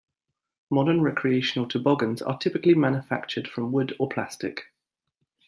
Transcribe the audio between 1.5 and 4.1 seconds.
toboggans are typically manufactured from wood or